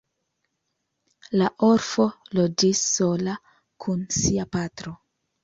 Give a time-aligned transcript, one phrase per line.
[1.41, 2.07] La orfo
[2.39, 3.37] loĝis sola
[3.87, 4.97] kun sia patro.